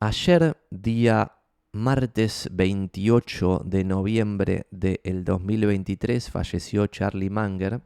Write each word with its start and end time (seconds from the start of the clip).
Ayer, 0.00 0.56
día 0.70 1.32
martes 1.72 2.48
28 2.52 3.62
de 3.64 3.82
noviembre 3.82 4.68
del 4.70 5.24
2023, 5.24 6.30
falleció 6.30 6.86
Charlie 6.86 7.30
Munger, 7.30 7.80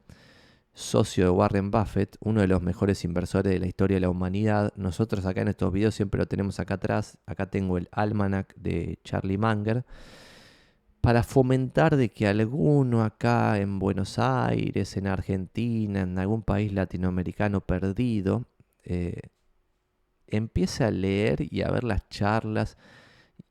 socio 0.75 1.23
de 1.23 1.31
Warren 1.31 1.71
Buffett, 1.71 2.17
uno 2.19 2.41
de 2.41 2.47
los 2.47 2.61
mejores 2.61 3.03
inversores 3.03 3.51
de 3.51 3.59
la 3.59 3.65
historia 3.65 3.95
de 3.95 4.01
la 4.01 4.11
humanidad. 4.11 4.71
Nosotros 4.75 5.25
acá 5.25 5.41
en 5.41 5.47
estos 5.47 5.73
videos 5.73 5.95
siempre 5.95 6.19
lo 6.19 6.27
tenemos 6.27 6.59
acá 6.59 6.75
atrás. 6.75 7.17
Acá 7.25 7.49
tengo 7.49 7.79
el 7.79 7.89
almanac 7.91 8.53
de 8.57 8.99
Charlie 9.03 9.39
Munger. 9.39 9.83
Para 11.01 11.23
fomentar 11.23 11.95
de 11.97 12.09
que 12.09 12.27
alguno 12.27 13.03
acá 13.03 13.57
en 13.57 13.79
Buenos 13.79 14.19
Aires, 14.19 14.97
en 14.97 15.07
Argentina, 15.07 16.01
en 16.01 16.19
algún 16.19 16.43
país 16.43 16.73
latinoamericano 16.73 17.61
perdido, 17.61 18.45
eh, 18.83 19.19
empiece 20.35 20.83
a 20.83 20.91
leer 20.91 21.47
y 21.49 21.61
a 21.61 21.69
ver 21.69 21.83
las 21.83 22.07
charlas 22.09 22.77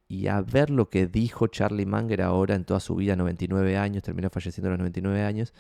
y 0.09 0.27
a 0.27 0.43
ver 0.43 0.71
lo 0.71 0.91
que 0.91 1.07
dijo 1.07 1.47
Charlie 1.47 1.87
Munger 1.87 2.23
ahora 2.23 2.55
en 2.55 2.65
toda 2.65 2.81
su 2.81 2.95
vida, 2.97 3.17
99 3.17 3.79
años, 3.79 4.03
terminó 4.03 4.29
falleciendo 4.31 4.69
a 4.69 4.73
los 4.73 4.79
99 4.81 5.23
años. 5.23 5.55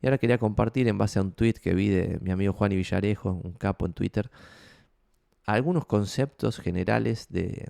Y 0.00 0.06
ahora 0.06 0.18
quería 0.18 0.38
compartir 0.38 0.88
en 0.88 0.98
base 0.98 1.18
a 1.18 1.22
un 1.22 1.32
tweet 1.32 1.54
que 1.54 1.74
vi 1.74 1.88
de 1.88 2.18
mi 2.20 2.32
amigo 2.32 2.52
Juan 2.52 2.72
y 2.72 2.76
Villarejo, 2.76 3.30
un 3.30 3.52
capo 3.52 3.86
en 3.86 3.92
Twitter, 3.92 4.30
algunos 5.44 5.86
conceptos 5.86 6.58
generales 6.58 7.28
de, 7.28 7.68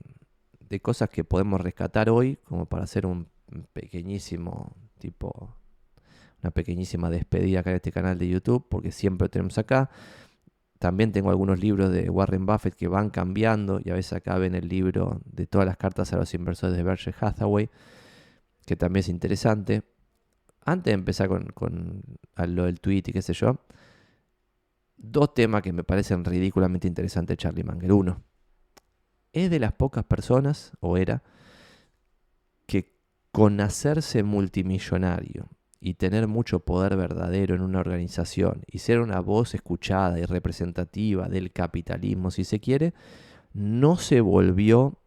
de 0.61 0.81
cosas 0.81 1.11
que 1.11 1.25
podemos 1.25 1.61
rescatar 1.61 2.09
hoy, 2.09 2.37
como 2.45 2.65
para 2.65 2.85
hacer 2.85 3.05
un 3.05 3.29
pequeñísimo 3.75 4.75
tipo, 4.99 5.55
una 6.43 6.51
pequeñísima 6.51 7.11
despedida 7.11 7.61
acá 7.61 7.71
en 7.71 7.77
este 7.77 7.93
canal 7.93 8.17
de 8.17 8.29
YouTube, 8.29 8.67
porque 8.71 8.91
siempre 8.91 9.29
tenemos 9.29 9.59
acá. 9.59 9.91
También 10.83 11.13
tengo 11.13 11.31
algunos 11.31 11.61
libros 11.61 11.93
de 11.93 12.11
Warren 12.11 12.45
Buffett 12.45 12.75
que 12.75 12.89
van 12.89 13.11
cambiando 13.11 13.81
y 13.85 13.91
a 13.91 13.95
veces 13.95 14.15
acá 14.15 14.37
ven 14.37 14.57
el 14.57 14.67
libro 14.67 15.21
de 15.25 15.47
todas 15.47 15.65
las 15.65 15.77
cartas 15.77 16.13
a 16.13 16.17
los 16.17 16.35
inversores 16.35 16.77
de 16.77 16.83
Berkshire 16.83 17.17
Hathaway, 17.21 17.71
que 18.67 18.75
también 18.75 19.03
es 19.03 19.09
interesante. 19.09 19.85
Antes 20.65 20.87
de 20.87 20.95
empezar 20.95 21.29
con, 21.55 22.03
lo 22.49 22.65
del 22.65 22.81
tweet 22.81 23.05
y 23.07 23.13
qué 23.13 23.23
sé 23.23 23.33
yo, 23.33 23.61
dos 24.97 25.35
temas 25.35 25.63
que 25.63 25.73
me 25.73 25.85
parecen 25.85 26.25
ridículamente 26.25 26.89
interesantes 26.89 27.37
Charlie 27.37 27.63
Munger. 27.63 27.93
Uno, 27.93 28.25
es 29.33 29.51
de 29.51 29.61
las 29.61 29.75
pocas 29.75 30.03
personas, 30.03 30.73
o 30.81 30.97
era, 30.97 31.23
que 32.67 32.99
con 33.31 33.61
hacerse 33.61 34.25
multimillonario 34.25 35.49
y 35.85 35.95
tener 35.95 36.29
mucho 36.29 36.61
poder 36.61 36.97
verdadero 36.97 37.57
en 37.57 37.61
una 37.61 37.81
organización 37.81 38.63
y 38.69 38.79
ser 38.79 39.01
una 39.01 39.19
voz 39.19 39.53
escuchada 39.57 40.21
y 40.21 40.25
representativa 40.25 41.29
del 41.29 41.51
capitalismo, 41.51 42.31
si 42.31 42.45
se 42.45 42.61
quiere, 42.61 42.95
no 43.53 43.97
se 43.97 44.21
volvió 44.21 45.01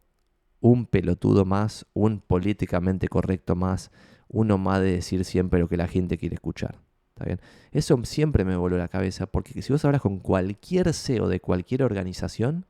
un 0.59 0.86
pelotudo 0.86 1.46
más, 1.46 1.86
un 1.94 2.20
políticamente 2.20 3.08
correcto 3.08 3.56
más, 3.56 3.90
uno 4.28 4.58
más 4.58 4.81
de 4.81 4.92
decir 4.92 5.23
siempre 5.23 5.62
lo 5.62 5.70
que 5.70 5.78
la 5.78 5.88
gente 5.88 6.18
quiere 6.18 6.36
escuchar. 6.36 6.81
¿Está 7.14 7.23
bien? 7.23 7.40
Eso 7.72 7.98
siempre 8.03 8.44
me 8.44 8.58
voló 8.58 8.78
la 8.78 8.90
cabeza, 8.90 9.28
porque 9.28 9.62
si 9.62 9.72
vos 9.72 9.86
hablas 9.86 10.02
con 10.02 10.20
cualquier 10.20 10.94
CEO 10.94 11.30
de 11.30 11.40
cualquier 11.40 11.84
organización, 11.84 12.66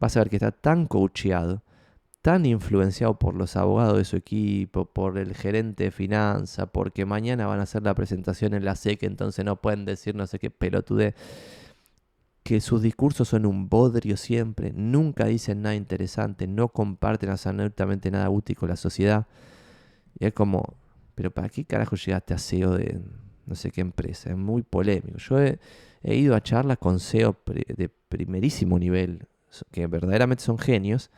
vas 0.00 0.16
a 0.16 0.20
ver 0.20 0.30
que 0.30 0.36
está 0.36 0.50
tan 0.50 0.86
coacheado, 0.86 1.62
tan 2.22 2.46
influenciado 2.46 3.18
por 3.18 3.34
los 3.34 3.56
abogados 3.56 3.96
de 3.96 4.04
su 4.04 4.16
equipo, 4.16 4.86
por 4.86 5.18
el 5.18 5.34
gerente 5.34 5.84
de 5.84 5.90
finanzas, 5.90 6.68
porque 6.72 7.06
mañana 7.06 7.46
van 7.46 7.60
a 7.60 7.62
hacer 7.62 7.82
la 7.82 7.94
presentación 7.94 8.54
en 8.54 8.64
la 8.64 8.76
SEC, 8.76 9.04
entonces 9.04 9.44
no 9.44 9.60
pueden 9.60 9.84
decir 9.84 10.14
no 10.14 10.26
sé 10.26 10.38
qué 10.38 10.50
pelotude, 10.50 11.14
que 12.42 12.60
sus 12.60 12.82
discursos 12.82 13.28
son 13.28 13.46
un 13.46 13.68
bodrio 13.68 14.16
siempre, 14.16 14.72
nunca 14.74 15.26
dicen 15.26 15.62
nada 15.62 15.74
interesante, 15.74 16.46
no 16.46 16.68
comparten 16.68 17.30
absolutamente 17.30 18.10
nada 18.10 18.30
útil 18.30 18.56
con 18.56 18.70
la 18.70 18.76
sociedad. 18.76 19.26
Y 20.18 20.26
es 20.26 20.32
como, 20.32 20.76
pero 21.14 21.30
¿para 21.30 21.48
qué 21.50 21.64
carajo 21.64 21.96
llegaste 21.96 22.34
a 22.34 22.38
CEO 22.38 22.74
de 22.74 23.00
no 23.46 23.54
sé 23.54 23.70
qué 23.70 23.82
empresa? 23.82 24.30
Es 24.30 24.36
muy 24.36 24.62
polémico. 24.62 25.18
Yo 25.18 25.40
he, 25.40 25.58
he 26.02 26.16
ido 26.16 26.34
a 26.34 26.42
charlas 26.42 26.78
con 26.78 27.00
CEO 27.00 27.36
de 27.46 27.90
primerísimo 28.08 28.78
nivel, 28.78 29.26
que 29.70 29.86
verdaderamente 29.86 30.42
son 30.42 30.58
genios, 30.58 31.10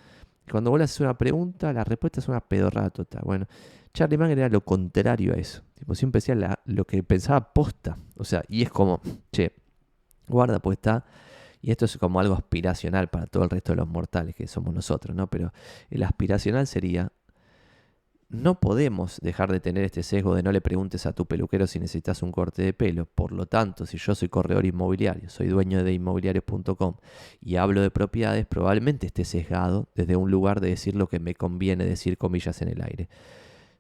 cuando 0.50 0.71
vos 0.71 0.78
le 0.78 0.84
haces 0.84 1.00
una 1.00 1.16
pregunta, 1.16 1.72
la 1.72 1.84
respuesta 1.84 2.21
es 2.21 2.28
una 2.28 2.41
pedorrada 2.41 2.91
total. 2.91 3.22
Bueno, 3.25 3.47
Charlie 3.93 4.19
Munger 4.19 4.38
era 4.38 4.49
lo 4.49 4.62
contrario 4.62 5.34
a 5.34 5.37
eso. 5.37 5.62
Tipo, 5.75 5.94
siempre 5.94 6.19
decía 6.19 6.61
lo 6.65 6.84
que 6.84 7.03
pensaba 7.03 7.53
posta. 7.53 7.99
O 8.16 8.25
sea, 8.25 8.43
y 8.49 8.62
es 8.62 8.71
como, 8.71 9.00
che, 9.33 9.53
guarda, 10.28 10.60
pues 10.60 10.77
está. 10.77 11.05
Y 11.62 11.71
esto 11.71 11.84
es 11.84 11.99
como 11.99 12.21
algo 12.21 12.34
aspiracional 12.34 13.09
para 13.09 13.27
todo 13.27 13.44
el 13.44 13.50
resto 13.50 13.72
de 13.72 13.77
los 13.77 13.89
mortales 13.89 14.34
que 14.34 14.47
somos 14.47 14.72
nosotros, 14.72 15.15
¿no? 15.15 15.27
Pero 15.27 15.53
el 15.91 16.03
aspiracional 16.03 16.66
sería 16.66 17.12
no 18.30 18.60
podemos 18.60 19.18
dejar 19.22 19.50
de 19.50 19.58
tener 19.58 19.82
este 19.84 20.04
sesgo 20.04 20.36
de 20.36 20.44
no 20.44 20.52
le 20.52 20.60
preguntes 20.60 21.04
a 21.04 21.12
tu 21.12 21.26
peluquero 21.26 21.66
si 21.66 21.80
necesitas 21.80 22.22
un 22.22 22.30
corte 22.30 22.62
de 22.62 22.72
pelo. 22.72 23.06
Por 23.06 23.32
lo 23.32 23.46
tanto, 23.46 23.86
si 23.86 23.98
yo 23.98 24.14
soy 24.14 24.28
corredor 24.28 24.64
inmobiliario, 24.64 25.28
soy 25.28 25.48
dueño 25.48 25.82
de 25.82 25.92
inmobiliarios.com 25.92 26.94
y 27.41 27.56
hablo 27.56 27.82
de 27.82 27.91
propiedades, 27.91 28.46
probablemente 28.46 29.08
esté 29.08 29.24
sesgado 29.24 29.88
desde 29.96 30.14
un 30.14 30.30
lugar 30.30 30.60
de 30.60 30.68
decir 30.68 30.94
lo 30.94 31.08
que 31.08 31.18
me 31.18 31.34
conviene 31.34 31.84
decir 31.84 32.18
comillas 32.18 32.62
en 32.62 32.68
el 32.68 32.82
aire. 32.82 33.08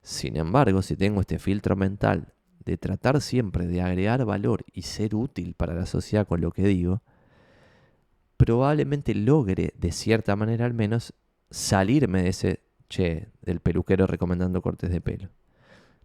Sin 0.02 0.36
embargo, 0.36 0.82
si 0.82 0.96
tengo 0.96 1.20
este 1.20 1.38
filtro 1.38 1.76
mental 1.76 2.34
de 2.64 2.76
tratar 2.76 3.20
siempre 3.20 3.68
de 3.68 3.82
agregar 3.82 4.24
valor 4.24 4.64
y 4.72 4.82
ser 4.82 5.14
útil 5.14 5.54
para 5.54 5.74
la 5.74 5.86
sociedad 5.86 6.26
con 6.26 6.40
lo 6.40 6.50
que 6.50 6.66
digo, 6.66 7.02
probablemente 8.36 9.14
logre, 9.14 9.74
de 9.78 9.92
cierta 9.92 10.34
manera 10.34 10.66
al 10.66 10.74
menos, 10.74 11.14
salirme 11.50 12.22
de 12.22 12.28
ese 12.30 12.69
che, 12.90 13.28
del 13.40 13.60
peluquero 13.60 14.06
recomendando 14.06 14.60
cortes 14.60 14.90
de 14.90 15.00
pelo. 15.00 15.30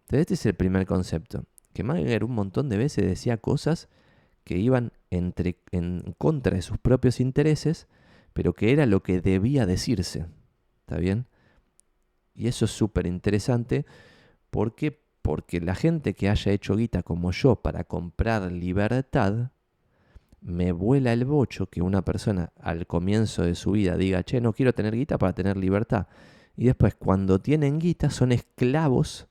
Entonces 0.02 0.20
este 0.20 0.34
es 0.34 0.46
el 0.46 0.54
primer 0.54 0.86
concepto. 0.86 1.44
Que 1.74 1.82
Mager 1.82 2.24
un 2.24 2.32
montón 2.32 2.70
de 2.70 2.78
veces 2.78 3.04
decía 3.04 3.36
cosas 3.36 3.88
que 4.44 4.56
iban 4.56 4.92
entre, 5.10 5.58
en 5.72 6.14
contra 6.16 6.54
de 6.54 6.62
sus 6.62 6.78
propios 6.78 7.20
intereses, 7.20 7.88
pero 8.32 8.54
que 8.54 8.72
era 8.72 8.86
lo 8.86 9.02
que 9.02 9.20
debía 9.20 9.66
decirse. 9.66 10.26
¿Está 10.80 10.98
bien? 10.98 11.26
Y 12.34 12.46
eso 12.46 12.64
es 12.64 12.70
súper 12.70 13.06
interesante. 13.06 13.84
¿Por 14.50 14.74
qué? 14.74 15.02
Porque 15.20 15.60
la 15.60 15.74
gente 15.74 16.14
que 16.14 16.28
haya 16.28 16.52
hecho 16.52 16.76
guita 16.76 17.02
como 17.02 17.32
yo 17.32 17.56
para 17.56 17.82
comprar 17.82 18.52
libertad, 18.52 19.50
me 20.40 20.70
vuela 20.70 21.12
el 21.12 21.24
bocho 21.24 21.66
que 21.66 21.82
una 21.82 22.02
persona 22.02 22.52
al 22.60 22.86
comienzo 22.86 23.42
de 23.42 23.56
su 23.56 23.72
vida 23.72 23.96
diga, 23.96 24.22
che, 24.22 24.40
no 24.40 24.52
quiero 24.52 24.72
tener 24.72 24.94
guita 24.94 25.18
para 25.18 25.32
tener 25.32 25.56
libertad. 25.56 26.06
Y 26.56 26.66
después 26.66 26.94
cuando 26.94 27.38
tienen 27.38 27.78
guita 27.78 28.10
son 28.10 28.32
esclavos 28.32 29.26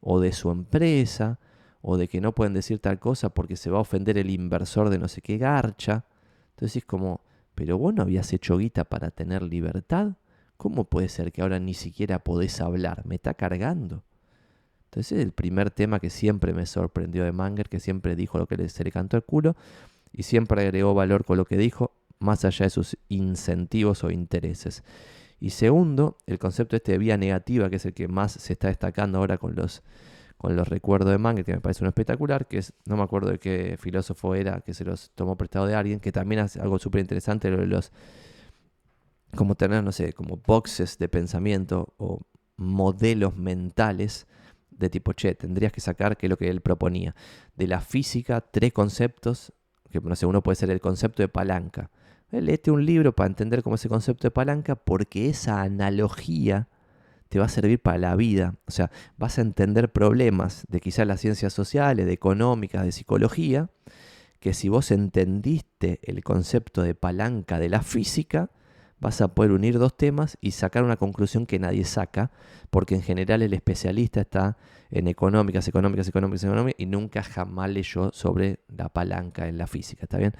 o 0.00 0.20
de 0.20 0.32
su 0.32 0.50
empresa 0.50 1.38
o 1.82 1.96
de 1.96 2.08
que 2.08 2.20
no 2.20 2.32
pueden 2.32 2.54
decir 2.54 2.78
tal 2.78 2.98
cosa 2.98 3.28
porque 3.28 3.56
se 3.56 3.70
va 3.70 3.78
a 3.78 3.82
ofender 3.82 4.18
el 4.18 4.30
inversor 4.30 4.88
de 4.88 4.98
no 4.98 5.08
sé 5.08 5.20
qué 5.20 5.38
garcha. 5.38 6.04
Entonces 6.50 6.76
es 6.76 6.84
como, 6.84 7.20
pero 7.54 7.78
vos 7.78 7.94
no 7.94 8.02
habías 8.02 8.32
hecho 8.32 8.58
guita 8.58 8.84
para 8.84 9.10
tener 9.10 9.42
libertad. 9.42 10.12
¿Cómo 10.56 10.84
puede 10.84 11.08
ser 11.08 11.32
que 11.32 11.42
ahora 11.42 11.60
ni 11.60 11.74
siquiera 11.74 12.18
podés 12.18 12.60
hablar? 12.60 13.04
Me 13.04 13.16
está 13.16 13.34
cargando. 13.34 14.02
Entonces 14.86 15.18
es 15.18 15.24
el 15.24 15.32
primer 15.32 15.70
tema 15.70 16.00
que 16.00 16.08
siempre 16.08 16.54
me 16.54 16.64
sorprendió 16.64 17.24
de 17.24 17.32
Manger, 17.32 17.68
que 17.68 17.80
siempre 17.80 18.16
dijo 18.16 18.38
lo 18.38 18.46
que 18.46 18.68
se 18.70 18.82
le 18.82 18.90
cantó 18.90 19.18
el 19.18 19.24
culo 19.24 19.54
y 20.12 20.22
siempre 20.22 20.62
agregó 20.62 20.94
valor 20.94 21.26
con 21.26 21.36
lo 21.36 21.44
que 21.44 21.58
dijo, 21.58 21.92
más 22.18 22.46
allá 22.46 22.64
de 22.64 22.70
sus 22.70 22.96
incentivos 23.08 24.02
o 24.04 24.10
intereses. 24.10 24.82
Y 25.38 25.50
segundo, 25.50 26.16
el 26.26 26.38
concepto 26.38 26.76
este 26.76 26.92
de 26.92 26.98
vía 26.98 27.16
negativa, 27.16 27.68
que 27.68 27.76
es 27.76 27.86
el 27.86 27.94
que 27.94 28.08
más 28.08 28.32
se 28.32 28.54
está 28.54 28.68
destacando 28.68 29.18
ahora 29.18 29.38
con 29.38 29.54
los, 29.54 29.82
con 30.38 30.56
los 30.56 30.68
recuerdos 30.68 31.10
de 31.10 31.18
Manger, 31.18 31.44
que 31.44 31.54
me 31.54 31.60
parece 31.60 31.84
uno 31.84 31.90
espectacular, 31.90 32.46
que 32.46 32.58
es, 32.58 32.72
no 32.86 32.96
me 32.96 33.02
acuerdo 33.02 33.30
de 33.30 33.38
qué 33.38 33.76
filósofo 33.78 34.34
era, 34.34 34.60
que 34.60 34.72
se 34.72 34.84
los 34.84 35.10
tomó 35.14 35.36
prestado 35.36 35.66
de 35.66 35.74
alguien, 35.74 36.00
que 36.00 36.12
también 36.12 36.40
hace 36.40 36.60
algo 36.60 36.78
súper 36.78 37.00
interesante, 37.00 37.50
lo 37.50 37.58
de 37.58 37.66
los, 37.66 37.92
como 39.34 39.54
tener, 39.54 39.84
no 39.84 39.92
sé, 39.92 40.12
como 40.14 40.38
boxes 40.38 40.98
de 40.98 41.08
pensamiento 41.08 41.94
o 41.98 42.20
modelos 42.56 43.36
mentales 43.36 44.26
de 44.70 44.90
tipo, 44.90 45.12
che, 45.12 45.34
tendrías 45.34 45.72
que 45.72 45.80
sacar, 45.80 46.16
que 46.16 46.26
es 46.26 46.30
lo 46.30 46.36
que 46.36 46.48
él 46.48 46.60
proponía, 46.60 47.14
de 47.54 47.66
la 47.66 47.80
física, 47.80 48.40
tres 48.40 48.72
conceptos, 48.72 49.52
que 49.90 50.00
no 50.00 50.16
sé, 50.16 50.26
uno 50.26 50.42
puede 50.42 50.56
ser 50.56 50.70
el 50.70 50.80
concepto 50.80 51.22
de 51.22 51.28
palanca, 51.28 51.90
léete 52.30 52.70
un 52.70 52.84
libro 52.84 53.14
para 53.14 53.28
entender 53.28 53.62
cómo 53.62 53.76
es 53.76 53.82
ese 53.82 53.88
concepto 53.88 54.26
de 54.26 54.30
palanca, 54.30 54.74
porque 54.76 55.28
esa 55.28 55.62
analogía 55.62 56.68
te 57.28 57.38
va 57.38 57.46
a 57.46 57.48
servir 57.48 57.80
para 57.80 57.98
la 57.98 58.16
vida. 58.16 58.54
O 58.66 58.70
sea, 58.70 58.90
vas 59.16 59.38
a 59.38 59.42
entender 59.42 59.92
problemas 59.92 60.64
de 60.68 60.80
quizás 60.80 61.06
las 61.06 61.20
ciencias 61.20 61.52
sociales, 61.52 62.06
de 62.06 62.12
económicas, 62.12 62.84
de 62.84 62.92
psicología, 62.92 63.70
que 64.40 64.54
si 64.54 64.68
vos 64.68 64.90
entendiste 64.90 66.00
el 66.02 66.22
concepto 66.22 66.82
de 66.82 66.94
palanca 66.94 67.58
de 67.58 67.68
la 67.68 67.82
física, 67.82 68.50
vas 68.98 69.20
a 69.20 69.34
poder 69.34 69.52
unir 69.52 69.78
dos 69.78 69.96
temas 69.96 70.38
y 70.40 70.52
sacar 70.52 70.84
una 70.84 70.96
conclusión 70.96 71.46
que 71.46 71.58
nadie 71.58 71.84
saca, 71.84 72.30
porque 72.70 72.94
en 72.94 73.02
general 73.02 73.42
el 73.42 73.52
especialista 73.52 74.20
está 74.20 74.56
en 74.90 75.08
económicas, 75.08 75.68
económicas, 75.68 76.08
económicas, 76.08 76.44
económicas, 76.44 76.80
y 76.80 76.86
nunca 76.86 77.22
jamás 77.22 77.70
leyó 77.70 78.12
sobre 78.12 78.60
la 78.68 78.88
palanca 78.88 79.48
en 79.48 79.58
la 79.58 79.66
física, 79.66 80.04
¿está 80.04 80.18
bien? 80.18 80.34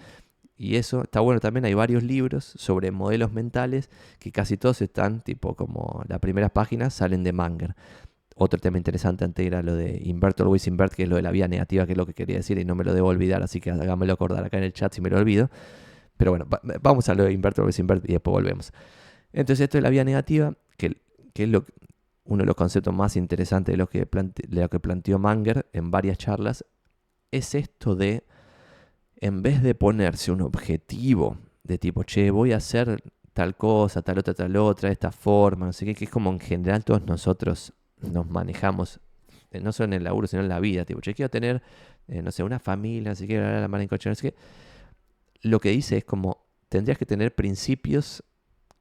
Y 0.59 0.77
eso 0.77 1.03
está 1.03 1.21
bueno 1.21 1.39
también, 1.41 1.67
hay 1.67 1.75
varios 1.75 2.03
libros 2.03 2.45
sobre 2.57 2.91
modelos 2.91 3.33
mentales 3.33 3.91
que 4.19 4.33
casi 4.33 4.57
todos 4.57 4.81
están, 4.81 5.21
tipo 5.21 5.55
como 5.55 6.03
las 6.09 6.19
primeras 6.19 6.51
páginas 6.51 6.95
salen 6.95 7.25
de 7.25 7.33
Manger. 7.33 7.75
Otro 8.37 8.59
tema 8.59 8.79
interesante 8.79 9.25
antes 9.25 9.47
era 9.47 9.63
lo 9.63 9.75
de 9.75 10.01
invert 10.05 10.41
always 10.41 10.67
invert, 10.67 10.95
que 10.95 11.05
es 11.05 11.09
lo 11.09 11.17
de 11.17 11.23
la 11.23 11.31
vía 11.31 11.49
negativa, 11.49 11.87
que 11.87 11.93
es 11.93 11.99
lo 11.99 12.07
que 12.07 12.15
quería 12.15 12.37
decir 12.37 12.59
y 12.59 12.65
no 12.65 12.75
me 12.75 12.85
lo 12.85 12.95
debo 12.95 13.09
olvidar, 13.09 13.43
así 13.43 13.61
que 13.61 13.71
hágamelo 13.71 14.15
acordar 14.15 14.45
acá 14.45 14.59
en 14.59 14.65
el 14.65 14.73
chat 14.73 14.93
si 14.95 15.01
me 15.01 15.11
lo 15.11 15.19
olvido. 15.19 15.51
Pero 16.17 16.33
bueno, 16.33 16.47
vamos 16.81 17.09
a 17.09 17.15
lo 17.15 17.25
de 17.25 17.33
invert 17.33 17.59
always 17.59 17.79
invert 17.79 18.09
y 18.09 18.13
después 18.13 18.33
volvemos. 18.33 18.73
Entonces 19.33 19.65
esto 19.65 19.79
de 19.79 19.83
la 19.83 19.91
vía 19.91 20.05
negativa, 20.05 20.55
que, 20.79 20.97
es 21.35 21.49
lo, 21.49 21.67
uno 22.25 22.43
de 22.43 22.47
los 22.47 22.57
conceptos 22.57 22.95
más 22.95 23.17
interesantes 23.17 23.75
de 23.75 23.77
lo, 23.77 23.89
que 23.89 24.07
de 24.07 24.61
lo 24.63 24.69
que 24.71 24.81
planteó 24.81 25.19
Manger 25.19 25.67
en 25.73 25.91
varias 25.91 26.17
charlas, 26.17 26.65
es 27.31 27.55
esto 27.55 27.95
de 27.95 28.25
en 29.17 29.43
vez 29.43 29.63
de 29.63 29.75
ponerse 29.75 30.31
un 30.31 30.43
objetivo 30.43 31.39
de 31.65 31.79
tipo, 31.79 32.05
che, 32.05 32.31
voy 32.31 32.53
a 32.53 32.59
hacer 32.59 33.03
tal 33.33 33.57
cosa, 33.57 34.03
tal 34.03 34.19
otra, 34.19 34.35
tal 34.35 34.57
otra, 34.57 34.89
de 34.89 34.95
esta 34.95 35.11
forma, 35.11 35.67
no 35.67 35.73
sé 35.73 35.85
qué, 35.85 35.95
que 35.95 36.05
es 36.05 36.11
como 36.11 36.31
en 36.31 36.41
general 36.41 36.85
todos 36.85 37.05
nosotros 37.05 37.73
nos 38.01 38.29
manejamos, 38.29 39.01
eh, 39.51 39.61
no 39.61 39.73
solo 39.73 39.87
en 39.87 39.93
el 39.95 40.05
laburo, 40.05 40.27
sino 40.27 40.43
en 40.43 40.49
la 40.49 40.61
vida, 40.61 40.85
tipo, 40.85 41.01
che, 41.01 41.15
quiero 41.15 41.31
tener, 41.31 41.63
eh, 42.09 42.23
no 42.23 42.31
sé, 42.31 42.43
una 42.43 42.59
familia, 42.59 43.15
si 43.15 43.27
quiero 43.27 43.61
la 43.61 43.69
mano 43.69 43.83
en 43.83 43.89
coche, 43.89 44.09
no 44.09 44.15
sé 44.15 44.31
qué. 44.31 44.37
Lo 45.43 45.61
que 45.61 45.71
dice 45.71 45.99
es 45.99 46.05
como, 46.05 46.47
tendrías 46.69 46.99
que 46.99 47.07
tener 47.07 47.35
principios 47.35 48.23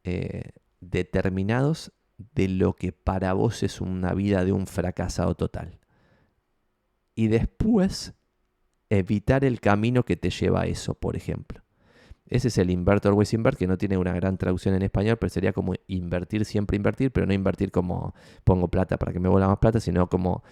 eh, 0.04 0.52
determinados 0.80 1.92
de 2.18 2.48
lo 2.48 2.74
que 2.74 2.92
para 2.92 3.34
vos 3.34 3.64
es 3.64 3.81
una 3.81 4.14
vida 4.14 4.46
de 4.46 4.52
un 4.52 4.68
fracasado 4.68 5.36
total. 5.36 5.80
Y 7.14 7.28
después 7.28 8.14
evitar 8.95 9.44
el 9.44 9.59
camino 9.59 10.03
que 10.03 10.15
te 10.15 10.30
lleva 10.30 10.62
a 10.62 10.65
eso, 10.65 10.94
por 10.94 11.15
ejemplo. 11.15 11.62
Ese 12.27 12.47
es 12.47 12.57
el 12.57 12.71
invert 12.71 13.06
always 13.06 13.33
invert, 13.33 13.57
que 13.57 13.68
no 13.68 13.77
tiene 13.77 13.97
una 13.97 14.13
gran 14.13 14.38
traducción 14.38 14.74
en 14.74 14.81
español, 14.81 15.18
pero 15.18 15.30
sería 15.30 15.53
como 15.53 15.74
invertir, 15.88 16.44
siempre 16.45 16.75
invertir, 16.75 17.12
pero 17.12 17.27
no 17.27 17.33
invertir 17.33 17.71
como 17.71 18.15
pongo 18.44 18.68
plata 18.68 18.97
para 18.97 19.13
que 19.13 19.19
me 19.19 19.30
vuela 19.30 19.47
más 19.47 19.59
plata, 19.59 19.80
sino 19.80 20.09
como 20.09 20.44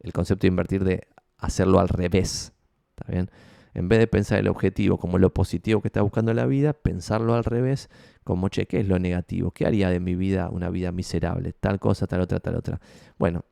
el 0.00 0.12
concepto 0.12 0.42
de 0.42 0.48
invertir 0.48 0.82
de 0.82 1.06
hacerlo 1.38 1.78
al 1.78 1.88
revés. 1.88 2.52
¿Está? 2.96 3.30
En 3.72 3.88
vez 3.88 4.00
de 4.00 4.06
pensar 4.06 4.38
el 4.38 4.48
objetivo 4.48 4.98
como 4.98 5.18
lo 5.18 5.32
positivo 5.32 5.80
que 5.80 5.88
está 5.88 6.02
buscando 6.02 6.34
la 6.34 6.46
vida, 6.46 6.72
pensarlo 6.72 7.34
al 7.34 7.44
revés, 7.44 7.88
como, 8.24 8.48
che, 8.48 8.66
¿qué 8.66 8.80
es 8.80 8.88
lo 8.88 8.98
negativo? 8.98 9.52
¿Qué 9.52 9.66
haría 9.66 9.90
de 9.90 10.00
mi 10.00 10.16
vida 10.16 10.48
una 10.50 10.70
vida 10.70 10.90
miserable? 10.92 11.52
Tal 11.52 11.78
cosa, 11.78 12.06
tal 12.06 12.20
otra, 12.20 12.40
tal 12.40 12.56
otra. 12.56 12.80
Bueno, 13.18 13.44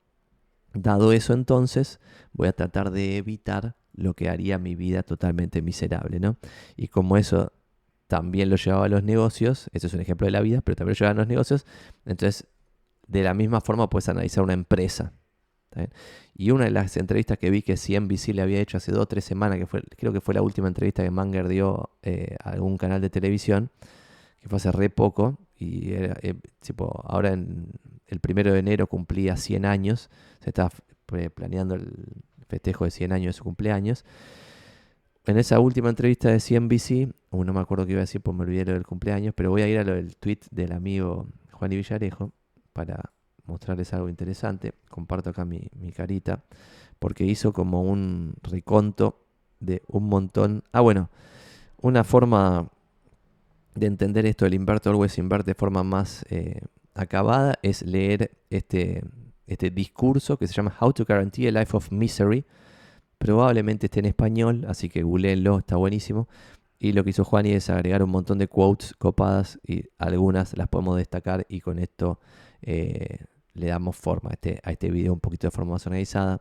dado 0.74 1.12
eso 1.12 1.32
entonces, 1.34 2.00
voy 2.32 2.48
a 2.48 2.52
tratar 2.52 2.90
de 2.90 3.16
evitar 3.16 3.76
lo 3.98 4.14
que 4.14 4.28
haría 4.28 4.58
mi 4.58 4.74
vida 4.74 5.02
totalmente 5.02 5.62
miserable, 5.62 6.20
¿no? 6.20 6.36
Y 6.76 6.88
como 6.88 7.16
eso 7.16 7.52
también 8.06 8.48
lo 8.48 8.56
llevaba 8.56 8.86
a 8.86 8.88
los 8.88 9.02
negocios, 9.02 9.68
ese 9.72 9.86
es 9.86 9.94
un 9.94 10.00
ejemplo 10.00 10.26
de 10.26 10.30
la 10.30 10.40
vida, 10.40 10.60
pero 10.62 10.76
también 10.76 10.96
lo 10.98 10.98
llevaba 10.98 11.12
a 11.12 11.22
los 11.22 11.28
negocios, 11.28 11.66
entonces 12.06 12.46
de 13.06 13.22
la 13.22 13.34
misma 13.34 13.60
forma 13.60 13.90
puedes 13.90 14.08
analizar 14.08 14.44
una 14.44 14.54
empresa. 14.54 15.12
Y 16.34 16.50
una 16.50 16.64
de 16.64 16.70
las 16.70 16.96
entrevistas 16.96 17.38
que 17.38 17.50
vi 17.50 17.62
que 17.62 17.76
CNBC 17.76 18.28
le 18.28 18.42
había 18.42 18.60
hecho 18.60 18.78
hace 18.78 18.90
dos 18.90 19.02
o 19.02 19.06
tres 19.06 19.24
semanas, 19.24 19.58
que 19.58 19.66
fue, 19.66 19.82
creo 19.96 20.12
que 20.12 20.20
fue 20.20 20.34
la 20.34 20.42
última 20.42 20.66
entrevista 20.68 21.02
que 21.02 21.10
Manger 21.10 21.46
dio 21.46 21.90
eh, 22.02 22.36
a 22.42 22.50
algún 22.50 22.78
canal 22.78 23.00
de 23.00 23.10
televisión, 23.10 23.70
que 24.40 24.48
fue 24.48 24.56
hace 24.56 24.72
re 24.72 24.90
poco, 24.90 25.38
y 25.56 25.92
era, 25.92 26.16
eh, 26.22 26.34
tipo, 26.60 27.02
ahora 27.04 27.32
en 27.32 27.70
el 28.06 28.20
primero 28.20 28.52
de 28.52 28.60
enero 28.60 28.86
cumplía 28.86 29.36
100 29.36 29.66
años, 29.66 30.10
se 30.40 30.50
está 30.50 30.70
planeando 31.34 31.74
el 31.74 31.92
festejo 32.48 32.84
de 32.84 32.90
100 32.90 33.12
años 33.12 33.34
de 33.34 33.38
su 33.38 33.44
cumpleaños. 33.44 34.04
En 35.26 35.36
esa 35.38 35.60
última 35.60 35.90
entrevista 35.90 36.30
de 36.30 36.40
CNBC, 36.40 37.14
uh, 37.30 37.44
no 37.44 37.52
me 37.52 37.60
acuerdo 37.60 37.84
qué 37.84 37.92
iba 37.92 38.00
a 38.00 38.04
decir, 38.04 38.20
pues 38.20 38.36
me 38.36 38.44
olvidé 38.44 38.64
del 38.64 38.86
cumpleaños, 38.86 39.34
pero 39.36 39.50
voy 39.50 39.62
a 39.62 39.68
ir 39.68 39.78
a 39.78 39.84
lo 39.84 39.94
del 39.94 40.16
tweet 40.16 40.40
del 40.50 40.72
amigo 40.72 41.28
Juan 41.52 41.72
y 41.72 41.76
Villarejo 41.76 42.32
para 42.72 43.12
mostrarles 43.44 43.92
algo 43.92 44.08
interesante. 44.08 44.72
Comparto 44.88 45.30
acá 45.30 45.44
mi, 45.44 45.68
mi 45.78 45.92
carita, 45.92 46.44
porque 46.98 47.24
hizo 47.24 47.52
como 47.52 47.82
un 47.82 48.34
reconto 48.42 49.26
de 49.60 49.82
un 49.86 50.08
montón. 50.08 50.64
Ah, 50.72 50.80
bueno, 50.80 51.10
una 51.80 52.04
forma 52.04 52.70
de 53.74 53.86
entender 53.86 54.26
esto 54.26 54.44
del 54.44 54.54
invert 54.54 54.86
always 54.86 55.18
invert 55.18 55.46
de 55.46 55.54
forma 55.54 55.84
más 55.84 56.24
eh, 56.30 56.60
acabada 56.94 57.58
es 57.62 57.82
leer 57.82 58.32
este 58.50 59.02
este 59.48 59.70
discurso 59.70 60.36
que 60.36 60.46
se 60.46 60.54
llama 60.54 60.74
How 60.80 60.92
to 60.92 61.04
Guarantee 61.04 61.48
a 61.48 61.52
Life 61.52 61.76
of 61.76 61.90
Misery. 61.90 62.44
Probablemente 63.18 63.86
esté 63.86 64.00
en 64.00 64.06
español, 64.06 64.64
así 64.68 64.88
que 64.88 65.02
googleenlo, 65.02 65.58
está 65.58 65.76
buenísimo. 65.76 66.28
Y 66.78 66.92
lo 66.92 67.02
que 67.02 67.10
hizo 67.10 67.24
Juani 67.24 67.50
es 67.52 67.70
agregar 67.70 68.02
un 68.04 68.10
montón 68.10 68.38
de 68.38 68.46
quotes 68.46 68.94
copadas 68.94 69.58
y 69.66 69.84
algunas 69.98 70.56
las 70.56 70.68
podemos 70.68 70.96
destacar 70.96 71.44
y 71.48 71.60
con 71.60 71.80
esto 71.80 72.20
eh, 72.62 73.24
le 73.54 73.66
damos 73.66 73.96
forma 73.96 74.30
a 74.30 74.34
este, 74.34 74.60
a 74.62 74.70
este 74.70 74.90
video 74.90 75.12
un 75.12 75.20
poquito 75.20 75.48
de 75.48 75.50
forma 75.50 75.72
más 75.72 75.86
organizada. 75.86 76.40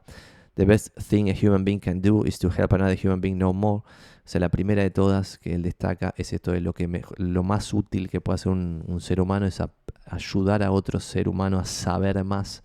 The 0.58 0.66
best 0.66 0.96
thing 0.98 1.30
a 1.30 1.34
human 1.34 1.64
being 1.64 1.80
can 1.80 2.02
do 2.02 2.24
is 2.26 2.40
to 2.40 2.50
help 2.50 2.74
another 2.74 2.98
human 2.98 3.22
being 3.22 3.38
know 3.38 3.54
more. 3.54 3.84
O 3.84 4.30
sea, 4.30 4.42
la 4.42 4.50
primera 4.50 4.82
de 4.82 4.90
todas 4.90 5.38
que 5.38 5.54
él 5.54 5.62
destaca 5.62 6.14
es 6.18 6.34
esto 6.34 6.52
de 6.52 6.62
lo 6.62 6.74
que 6.74 6.90
lo 7.18 7.44
más 7.44 7.74
útil 7.74 8.10
que 8.10 8.22
puede 8.22 8.36
hacer 8.36 8.52
un, 8.52 9.00
ser 9.00 9.22
humano 9.22 9.46
es 9.46 9.62
ayudar 10.06 10.64
a 10.64 10.72
otro 10.72 11.00
ser 11.00 11.30
humano 11.30 11.60
a 11.60 11.66
saber 11.66 12.24
más 12.24 12.64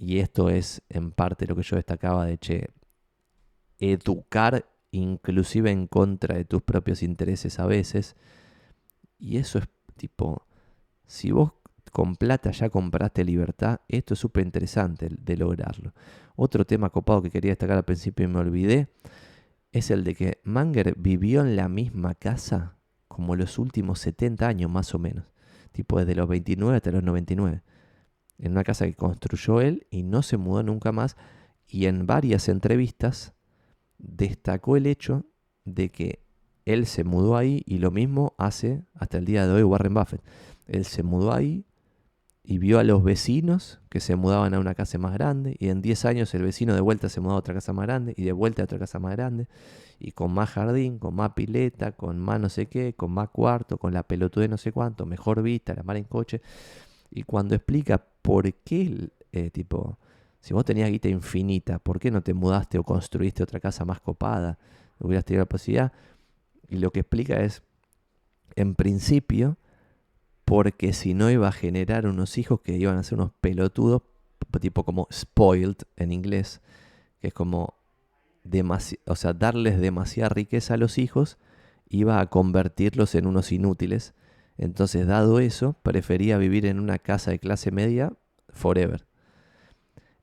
y 0.00 0.20
esto 0.20 0.48
es 0.48 0.80
en 0.88 1.12
parte 1.12 1.46
lo 1.46 1.54
que 1.54 1.62
yo 1.62 1.76
destacaba 1.76 2.24
de, 2.24 2.38
che, 2.38 2.70
educar 3.78 4.66
inclusive 4.92 5.70
en 5.70 5.86
contra 5.86 6.36
de 6.36 6.46
tus 6.46 6.62
propios 6.62 7.02
intereses 7.02 7.58
a 7.58 7.66
veces. 7.66 8.16
Y 9.18 9.36
eso 9.36 9.58
es 9.58 9.68
tipo, 9.96 10.46
si 11.06 11.32
vos 11.32 11.52
con 11.92 12.16
plata 12.16 12.50
ya 12.50 12.70
compraste 12.70 13.24
libertad, 13.24 13.80
esto 13.88 14.14
es 14.14 14.20
súper 14.20 14.46
interesante 14.46 15.08
de 15.10 15.36
lograrlo. 15.36 15.92
Otro 16.34 16.64
tema 16.64 16.88
copado 16.88 17.20
que 17.20 17.30
quería 17.30 17.50
destacar 17.50 17.76
al 17.76 17.84
principio 17.84 18.24
y 18.24 18.28
me 18.28 18.38
olvidé, 18.38 18.88
es 19.70 19.90
el 19.90 20.02
de 20.02 20.14
que 20.14 20.40
Manger 20.44 20.94
vivió 20.96 21.42
en 21.42 21.56
la 21.56 21.68
misma 21.68 22.14
casa 22.14 22.78
como 23.06 23.36
los 23.36 23.58
últimos 23.58 23.98
70 23.98 24.48
años 24.48 24.70
más 24.70 24.94
o 24.94 24.98
menos, 24.98 25.26
tipo 25.72 25.98
desde 25.98 26.14
los 26.14 26.26
29 26.26 26.74
hasta 26.74 26.90
los 26.90 27.02
99 27.02 27.62
en 28.40 28.52
una 28.52 28.64
casa 28.64 28.86
que 28.86 28.94
construyó 28.94 29.60
él 29.60 29.86
y 29.90 30.02
no 30.02 30.22
se 30.22 30.36
mudó 30.36 30.62
nunca 30.62 30.92
más. 30.92 31.16
Y 31.68 31.86
en 31.86 32.06
varias 32.06 32.48
entrevistas 32.48 33.34
destacó 33.98 34.76
el 34.76 34.86
hecho 34.86 35.24
de 35.64 35.90
que 35.90 36.20
él 36.64 36.86
se 36.86 37.04
mudó 37.04 37.36
ahí 37.36 37.62
y 37.66 37.78
lo 37.78 37.90
mismo 37.90 38.34
hace 38.38 38.82
hasta 38.94 39.18
el 39.18 39.24
día 39.24 39.46
de 39.46 39.52
hoy 39.52 39.62
Warren 39.62 39.94
Buffett. 39.94 40.22
Él 40.66 40.84
se 40.84 41.02
mudó 41.02 41.32
ahí 41.32 41.64
y 42.42 42.58
vio 42.58 42.78
a 42.78 42.84
los 42.84 43.04
vecinos 43.04 43.80
que 43.90 44.00
se 44.00 44.16
mudaban 44.16 44.54
a 44.54 44.58
una 44.58 44.74
casa 44.74 44.98
más 44.98 45.12
grande 45.12 45.56
y 45.58 45.68
en 45.68 45.82
10 45.82 46.04
años 46.06 46.34
el 46.34 46.42
vecino 46.42 46.74
de 46.74 46.80
vuelta 46.80 47.08
se 47.08 47.20
mudó 47.20 47.34
a 47.34 47.38
otra 47.38 47.54
casa 47.54 47.72
más 47.72 47.86
grande 47.86 48.14
y 48.16 48.24
de 48.24 48.32
vuelta 48.32 48.62
a 48.62 48.64
otra 48.64 48.78
casa 48.78 48.98
más 48.98 49.12
grande 49.12 49.46
y 49.98 50.12
con 50.12 50.32
más 50.32 50.50
jardín, 50.50 50.98
con 50.98 51.14
más 51.14 51.32
pileta, 51.34 51.92
con 51.92 52.18
más 52.18 52.40
no 52.40 52.48
sé 52.48 52.66
qué, 52.66 52.94
con 52.94 53.12
más 53.12 53.28
cuarto, 53.28 53.78
con 53.78 53.92
la 53.92 54.02
pelotude 54.02 54.48
no 54.48 54.56
sé 54.56 54.72
cuánto, 54.72 55.04
mejor 55.06 55.42
vista, 55.42 55.74
la 55.74 55.82
mar 55.82 55.96
en 55.96 56.04
coche. 56.04 56.40
Y 57.10 57.24
cuando 57.24 57.54
explica 57.54 58.06
por 58.22 58.52
qué, 58.52 59.10
eh, 59.32 59.50
tipo, 59.50 59.98
si 60.40 60.54
vos 60.54 60.64
tenías 60.64 60.90
guita 60.90 61.08
infinita, 61.08 61.78
¿por 61.78 62.00
qué 62.00 62.10
no 62.10 62.22
te 62.22 62.34
mudaste 62.34 62.78
o 62.78 62.84
construiste 62.84 63.42
otra 63.42 63.60
casa 63.60 63.84
más 63.84 64.00
copada? 64.00 64.58
Hubieras 64.98 65.24
tenido 65.24 65.42
la 65.42 65.48
posibilidad. 65.48 65.92
Y 66.68 66.76
lo 66.76 66.92
que 66.92 67.00
explica 67.00 67.40
es, 67.40 67.62
en 68.56 68.74
principio, 68.74 69.56
porque 70.44 70.92
si 70.92 71.14
no 71.14 71.30
iba 71.30 71.48
a 71.48 71.52
generar 71.52 72.06
unos 72.06 72.38
hijos 72.38 72.60
que 72.60 72.76
iban 72.76 72.96
a 72.96 73.02
ser 73.02 73.18
unos 73.18 73.32
pelotudos, 73.40 74.02
tipo 74.60 74.84
como 74.84 75.06
spoiled 75.12 75.76
en 75.96 76.12
inglés, 76.12 76.60
que 77.20 77.28
es 77.28 77.34
como, 77.34 77.74
o 79.06 79.16
sea, 79.16 79.32
darles 79.32 79.78
demasiada 79.78 80.30
riqueza 80.30 80.74
a 80.74 80.78
los 80.78 80.98
hijos, 80.98 81.38
iba 81.88 82.20
a 82.20 82.26
convertirlos 82.26 83.14
en 83.14 83.26
unos 83.26 83.52
inútiles 83.52 84.14
entonces, 84.60 85.06
dado 85.06 85.40
eso, 85.40 85.74
prefería 85.82 86.36
vivir 86.36 86.66
en 86.66 86.78
una 86.78 86.98
casa 86.98 87.30
de 87.30 87.38
clase 87.38 87.70
media 87.70 88.12
forever. 88.50 89.06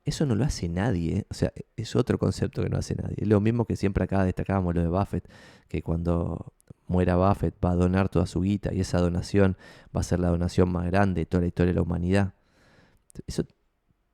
Eso 0.04 0.26
no 0.26 0.36
lo 0.36 0.44
hace 0.44 0.68
nadie, 0.68 1.26
o 1.28 1.34
sea, 1.34 1.52
es 1.76 1.96
otro 1.96 2.18
concepto 2.18 2.62
que 2.62 2.68
no 2.70 2.78
hace 2.78 2.94
nadie. 2.94 3.26
Lo 3.26 3.40
mismo 3.40 3.64
que 3.64 3.74
siempre 3.74 4.04
acá 4.04 4.22
destacábamos 4.22 4.76
lo 4.76 4.80
de 4.80 4.88
Buffett, 4.88 5.28
que 5.66 5.82
cuando 5.82 6.52
muera 6.86 7.16
Buffett 7.16 7.54
va 7.62 7.72
a 7.72 7.74
donar 7.74 8.08
toda 8.08 8.26
su 8.26 8.40
guita 8.40 8.72
y 8.72 8.80
esa 8.80 9.00
donación 9.00 9.56
va 9.94 10.00
a 10.00 10.04
ser 10.04 10.20
la 10.20 10.28
donación 10.28 10.70
más 10.70 10.86
grande 10.86 11.22
de 11.22 11.26
toda 11.26 11.40
la 11.40 11.48
historia 11.48 11.72
de 11.72 11.76
la 11.76 11.82
humanidad. 11.82 12.32
Eso 13.26 13.44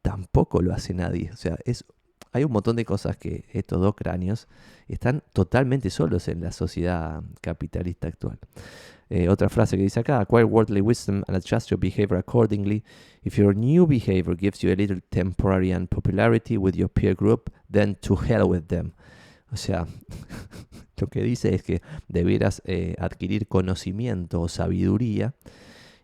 tampoco 0.01 0.63
lo 0.63 0.73
hace 0.73 0.95
nadie, 0.95 1.31
o 1.33 1.37
sea, 1.37 1.59
es, 1.67 1.85
hay 2.33 2.45
un 2.45 2.53
montón 2.53 2.77
de 2.77 2.87
cosas 2.87 3.19
que 3.19 3.45
estos 3.53 3.79
dos 3.79 3.95
cráneos 3.95 4.49
están 4.89 5.23
totalmente 5.35 5.91
solos 5.91 6.29
en 6.29 6.41
la 6.41 6.51
sociedad 6.51 7.23
capitalista 7.43 8.09
actual. 8.09 8.39
Eh, 9.11 9.29
otra 9.29 9.49
frase 9.49 9.77
que 9.77 9.83
dice 9.83 10.01
acá, 10.01 10.21
acquire 10.21 10.45
worldly 10.45 10.81
wisdom 10.81 11.23
and 11.29 11.37
adjust 11.37 11.71
your 11.71 11.79
behavior 11.79 12.17
accordingly. 12.17 12.83
If 13.23 13.39
your 13.39 13.55
new 13.55 13.87
behavior 13.87 14.35
gives 14.35 14.63
you 14.63 14.73
a 14.73 14.77
little 14.77 15.01
temporary 15.11 15.73
unpopularity 15.73 16.57
with 16.57 16.75
your 16.75 16.89
peer 16.89 17.15
group, 17.15 17.51
then 17.71 17.97
to 18.03 18.17
hell 18.17 18.49
with 18.49 18.69
them. 18.69 18.93
O 19.53 19.57
sea, 19.57 19.87
lo 21.01 21.07
que 21.09 21.23
dice 21.23 21.55
es 21.55 21.63
que 21.63 21.83
debieras 22.09 22.63
eh, 22.65 22.97
adquirir 22.99 23.47
conocimiento 23.47 24.41
o 24.41 24.49
sabiduría 24.49 25.35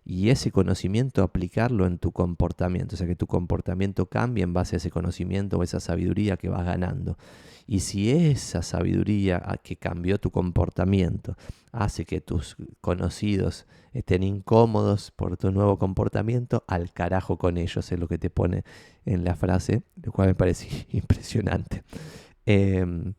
y 0.04 0.30
ese 0.30 0.50
conocimiento 0.50 1.22
aplicarlo 1.22 1.86
en 1.86 1.98
tu 1.98 2.12
comportamiento, 2.12 2.94
o 2.94 2.98
sea 2.98 3.06
que 3.06 3.16
tu 3.16 3.26
comportamiento 3.26 4.06
cambie 4.06 4.44
en 4.44 4.52
base 4.52 4.76
a 4.76 4.78
ese 4.78 4.90
conocimiento 4.90 5.58
o 5.58 5.62
esa 5.62 5.80
sabiduría 5.80 6.36
que 6.36 6.48
vas 6.48 6.64
ganando. 6.64 7.16
Y 7.66 7.80
si 7.80 8.10
esa 8.10 8.62
sabiduría 8.62 9.40
que 9.62 9.76
cambió 9.76 10.18
tu 10.18 10.32
comportamiento 10.32 11.36
hace 11.70 12.04
que 12.04 12.20
tus 12.20 12.56
conocidos 12.80 13.66
estén 13.92 14.24
incómodos 14.24 15.12
por 15.12 15.36
tu 15.36 15.52
nuevo 15.52 15.78
comportamiento, 15.78 16.64
al 16.66 16.92
carajo 16.92 17.38
con 17.38 17.58
ellos, 17.58 17.92
es 17.92 17.98
lo 17.98 18.08
que 18.08 18.18
te 18.18 18.28
pone 18.28 18.64
en 19.04 19.24
la 19.24 19.36
frase, 19.36 19.82
lo 20.02 20.10
cual 20.10 20.28
me 20.28 20.34
parece 20.34 20.86
impresionante. 20.90 21.84
Em, 22.44 23.14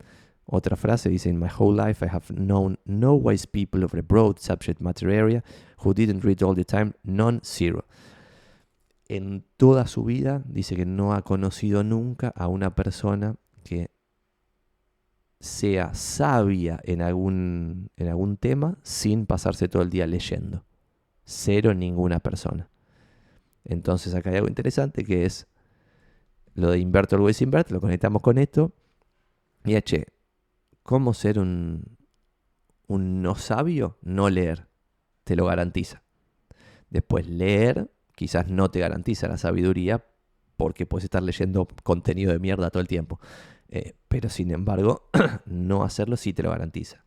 otra 0.46 0.76
frase 0.76 1.08
dice, 1.08 1.28
In 1.28 1.38
my 1.38 1.48
whole 1.48 1.74
life 1.74 2.04
I 2.04 2.08
have 2.08 2.32
known 2.34 2.78
no 2.84 3.14
wise 3.14 3.46
people 3.46 3.84
of 3.84 3.94
a 3.94 4.02
broad 4.02 4.38
subject 4.38 4.80
matter 4.80 5.10
area 5.10 5.42
who 5.84 5.94
didn't 5.94 6.24
read 6.24 6.42
all 6.42 6.54
the 6.54 6.64
time, 6.64 6.92
non 7.02 7.40
zero. 7.44 7.84
En 9.08 9.44
toda 9.56 9.86
su 9.86 10.04
vida 10.04 10.42
dice 10.46 10.74
que 10.74 10.86
no 10.86 11.12
ha 11.12 11.22
conocido 11.22 11.84
nunca 11.84 12.28
a 12.28 12.48
una 12.48 12.74
persona 12.74 13.36
que 13.62 13.90
sea 15.40 15.92
sabia 15.92 16.80
en 16.84 17.02
algún, 17.02 17.90
en 17.96 18.08
algún 18.08 18.36
tema 18.36 18.78
sin 18.82 19.26
pasarse 19.26 19.68
todo 19.68 19.82
el 19.82 19.90
día 19.90 20.06
leyendo. 20.06 20.64
Cero 21.24 21.74
ninguna 21.74 22.20
persona. 22.20 22.68
Entonces 23.64 24.14
acá 24.14 24.30
hay 24.30 24.36
algo 24.36 24.48
interesante 24.48 25.04
que 25.04 25.24
es 25.24 25.46
lo 26.54 26.70
de 26.70 26.78
invert 26.78 27.12
always 27.12 27.40
invert, 27.42 27.70
lo 27.70 27.80
conectamos 27.80 28.22
con 28.22 28.38
esto. 28.38 28.72
Y 29.64 29.80
che, 29.82 30.06
¿cómo 30.82 31.14
ser 31.14 31.38
un, 31.38 31.96
un 32.86 33.22
no 33.22 33.34
sabio? 33.34 33.98
No 34.02 34.30
leer, 34.30 34.68
te 35.24 35.36
lo 35.36 35.46
garantiza. 35.46 36.02
Después 36.90 37.26
leer 37.26 37.90
quizás 38.14 38.48
no 38.48 38.70
te 38.70 38.80
garantiza 38.80 39.28
la 39.28 39.38
sabiduría 39.38 40.04
porque 40.56 40.86
puedes 40.86 41.04
estar 41.04 41.22
leyendo 41.22 41.66
contenido 41.82 42.32
de 42.32 42.38
mierda 42.38 42.70
todo 42.70 42.80
el 42.80 42.88
tiempo. 42.88 43.18
Eh, 43.68 43.94
pero 44.08 44.28
sin 44.28 44.50
embargo, 44.50 45.08
no 45.46 45.82
hacerlo 45.82 46.16
sí 46.16 46.32
te 46.32 46.42
lo 46.42 46.50
garantiza. 46.50 47.04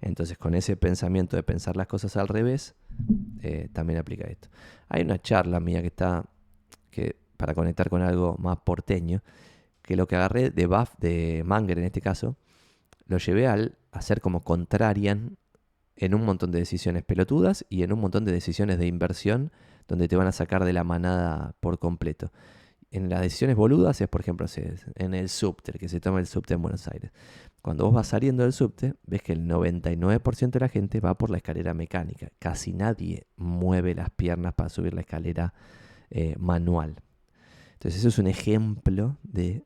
Entonces, 0.00 0.38
con 0.38 0.54
ese 0.54 0.76
pensamiento 0.76 1.36
de 1.36 1.42
pensar 1.42 1.76
las 1.76 1.88
cosas 1.88 2.16
al 2.16 2.28
revés, 2.28 2.76
eh, 3.42 3.68
también 3.72 3.98
aplica 3.98 4.28
esto. 4.28 4.48
Hay 4.88 5.02
una 5.02 5.20
charla 5.20 5.58
mía 5.58 5.80
que 5.80 5.88
está, 5.88 6.24
que, 6.90 7.16
para 7.36 7.54
conectar 7.54 7.90
con 7.90 8.02
algo 8.02 8.36
más 8.38 8.58
porteño, 8.58 9.22
que 9.82 9.96
lo 9.96 10.06
que 10.06 10.14
agarré 10.14 10.50
de 10.50 10.66
Buff, 10.66 10.94
de 10.98 11.42
Manger 11.44 11.78
en 11.78 11.84
este 11.84 12.00
caso, 12.00 12.36
lo 13.08 13.18
llevé 13.18 13.46
al 13.46 13.76
hacer 13.90 14.20
como 14.20 14.44
contrarian 14.44 15.36
en 15.96 16.14
un 16.14 16.24
montón 16.24 16.52
de 16.52 16.60
decisiones 16.60 17.02
pelotudas 17.02 17.66
y 17.68 17.82
en 17.82 17.92
un 17.92 18.00
montón 18.00 18.24
de 18.24 18.32
decisiones 18.32 18.78
de 18.78 18.86
inversión 18.86 19.50
donde 19.88 20.06
te 20.06 20.16
van 20.16 20.28
a 20.28 20.32
sacar 20.32 20.64
de 20.64 20.72
la 20.72 20.84
manada 20.84 21.54
por 21.60 21.78
completo 21.78 22.30
en 22.90 23.08
las 23.08 23.20
decisiones 23.20 23.56
boludas 23.56 24.00
es, 24.00 24.08
por 24.08 24.20
ejemplo, 24.20 24.46
en 24.94 25.14
el 25.14 25.28
subte, 25.28 25.72
que 25.72 25.88
se 25.88 26.00
toma 26.00 26.20
el 26.20 26.26
subte 26.26 26.54
en 26.54 26.62
Buenos 26.62 26.88
Aires. 26.88 27.12
Cuando 27.60 27.84
vos 27.84 27.94
vas 27.94 28.08
saliendo 28.08 28.44
del 28.44 28.52
subte, 28.52 28.94
ves 29.04 29.22
que 29.22 29.32
el 29.32 29.46
99% 29.46 30.50
de 30.50 30.60
la 30.60 30.68
gente 30.68 31.00
va 31.00 31.18
por 31.18 31.30
la 31.30 31.36
escalera 31.38 31.74
mecánica. 31.74 32.30
Casi 32.38 32.72
nadie 32.72 33.26
mueve 33.36 33.94
las 33.94 34.10
piernas 34.10 34.54
para 34.54 34.70
subir 34.70 34.94
la 34.94 35.02
escalera 35.02 35.52
eh, 36.10 36.36
manual. 36.38 37.02
Entonces 37.74 38.00
eso 38.00 38.08
es 38.08 38.18
un 38.18 38.26
ejemplo 38.26 39.18
de 39.22 39.64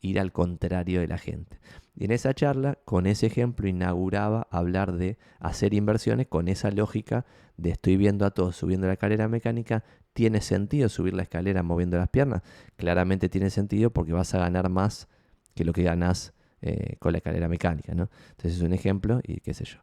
ir 0.00 0.20
al 0.20 0.32
contrario 0.32 1.00
de 1.00 1.08
la 1.08 1.18
gente. 1.18 1.58
Y 1.98 2.04
en 2.04 2.12
esa 2.12 2.32
charla, 2.32 2.78
con 2.84 3.08
ese 3.08 3.26
ejemplo, 3.26 3.66
inauguraba 3.66 4.46
hablar 4.52 4.92
de 4.92 5.18
hacer 5.40 5.74
inversiones 5.74 6.28
con 6.28 6.46
esa 6.46 6.70
lógica 6.70 7.26
de 7.56 7.70
estoy 7.70 7.96
viendo 7.96 8.24
a 8.24 8.30
todos 8.30 8.54
subiendo 8.54 8.86
la 8.86 8.92
escalera 8.92 9.26
mecánica, 9.26 9.82
¿tiene 10.12 10.40
sentido 10.40 10.88
subir 10.88 11.14
la 11.14 11.24
escalera 11.24 11.64
moviendo 11.64 11.98
las 11.98 12.08
piernas? 12.08 12.42
Claramente 12.76 13.28
tiene 13.28 13.50
sentido 13.50 13.90
porque 13.90 14.12
vas 14.12 14.32
a 14.36 14.38
ganar 14.38 14.68
más 14.68 15.08
que 15.56 15.64
lo 15.64 15.72
que 15.72 15.82
ganas 15.82 16.34
eh, 16.62 16.94
con 17.00 17.10
la 17.10 17.18
escalera 17.18 17.48
mecánica, 17.48 17.96
¿no? 17.96 18.08
Entonces 18.30 18.58
es 18.58 18.62
un 18.62 18.74
ejemplo 18.74 19.20
y 19.24 19.40
qué 19.40 19.52
sé 19.52 19.64
yo. 19.64 19.78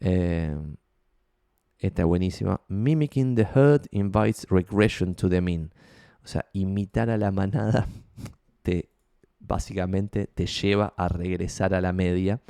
Eh, 0.00 0.54
esta 1.78 2.02
es 2.02 2.06
buenísima. 2.06 2.60
Mimicking 2.68 3.34
the 3.34 3.46
herd 3.54 3.86
invites 3.92 4.46
regression 4.50 5.14
to 5.14 5.30
the 5.30 5.40
mean. 5.40 5.72
O 6.22 6.26
sea, 6.26 6.44
imitar 6.52 7.08
a 7.08 7.16
la 7.16 7.30
manada 7.32 7.86
te 8.62 8.90
básicamente 9.38 10.26
te 10.26 10.46
lleva 10.46 10.94
a 10.96 11.08
regresar 11.08 11.74
a 11.74 11.80
la 11.80 11.92
media, 11.92 12.40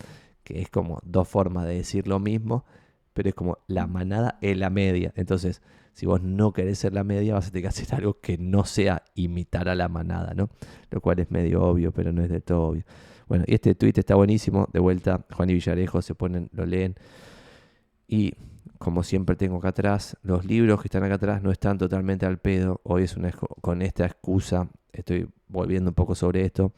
que 0.44 0.60
es 0.60 0.70
como 0.70 1.00
dos 1.04 1.28
formas 1.28 1.66
de 1.66 1.74
decir 1.74 2.06
lo 2.08 2.18
mismo, 2.18 2.64
pero 3.12 3.28
es 3.28 3.34
como 3.34 3.58
la 3.66 3.86
manada 3.86 4.38
es 4.40 4.56
la 4.56 4.70
media. 4.70 5.12
Entonces, 5.16 5.62
si 5.92 6.04
vos 6.04 6.22
no 6.22 6.52
querés 6.52 6.78
ser 6.78 6.92
la 6.92 7.04
media, 7.04 7.34
vas 7.34 7.48
a 7.48 7.50
tener 7.50 7.62
que 7.62 7.68
hacer 7.68 7.94
algo 7.94 8.20
que 8.20 8.36
no 8.36 8.64
sea 8.64 9.02
imitar 9.14 9.68
a 9.68 9.74
la 9.74 9.88
manada, 9.88 10.34
¿no? 10.34 10.50
Lo 10.90 11.00
cual 11.00 11.20
es 11.20 11.30
medio 11.30 11.62
obvio, 11.62 11.92
pero 11.92 12.12
no 12.12 12.22
es 12.22 12.28
de 12.28 12.40
todo 12.40 12.68
obvio. 12.68 12.84
Bueno, 13.26 13.44
y 13.46 13.54
este 13.54 13.74
tweet 13.74 13.94
está 13.96 14.14
buenísimo. 14.14 14.68
De 14.72 14.78
vuelta, 14.78 15.24
Juan 15.32 15.50
y 15.50 15.54
Villarejo 15.54 16.02
se 16.02 16.14
ponen, 16.14 16.50
lo 16.52 16.66
leen. 16.66 16.96
Y 18.06 18.34
como 18.78 19.02
siempre 19.02 19.36
tengo 19.36 19.56
acá 19.58 19.68
atrás, 19.68 20.16
los 20.22 20.44
libros 20.44 20.80
que 20.80 20.88
están 20.88 21.04
acá 21.04 21.14
atrás 21.14 21.42
no 21.42 21.50
están 21.50 21.78
totalmente 21.78 22.26
al 22.26 22.38
pedo. 22.38 22.80
Hoy 22.84 23.04
es 23.04 23.16
una, 23.16 23.32
con 23.32 23.82
esta 23.82 24.04
excusa 24.04 24.68
estoy 24.92 25.28
volviendo 25.48 25.90
un 25.90 25.94
poco 25.94 26.14
sobre 26.14 26.44
esto, 26.44 26.72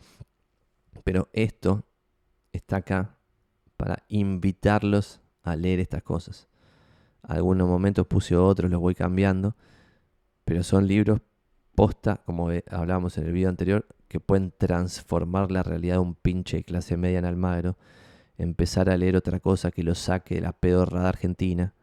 pero 1.04 1.28
esto 1.32 1.84
está 2.52 2.78
acá 2.78 3.16
para 3.76 4.04
invitarlos 4.08 5.20
a 5.42 5.56
leer 5.56 5.80
estas 5.80 6.02
cosas. 6.02 6.48
Algunos 7.22 7.68
momentos 7.68 8.06
puse 8.06 8.36
otros, 8.36 8.70
los 8.70 8.80
voy 8.80 8.94
cambiando, 8.94 9.56
pero 10.44 10.62
son 10.62 10.86
libros 10.86 11.20
posta, 11.74 12.22
como 12.24 12.50
hablábamos 12.70 13.18
en 13.18 13.26
el 13.26 13.32
video 13.32 13.48
anterior, 13.48 13.86
que 14.08 14.18
pueden 14.18 14.52
transformar 14.56 15.52
la 15.52 15.62
realidad 15.62 15.96
de 15.96 16.00
un 16.00 16.14
pinche 16.14 16.58
de 16.58 16.64
clase 16.64 16.96
media 16.96 17.18
en 17.18 17.24
Almagro, 17.24 17.76
empezar 18.36 18.90
a 18.90 18.96
leer 18.96 19.16
otra 19.16 19.40
cosa 19.40 19.70
que 19.70 19.82
lo 19.82 19.94
saque 19.94 20.36
de 20.36 20.40
la 20.40 20.52
pedorrada 20.52 21.08
argentina 21.08 21.74